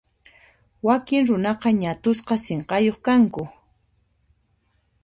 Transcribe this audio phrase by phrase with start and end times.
[0.87, 3.43] Wakin runaqa ñat'usqa sinqayuq kanku.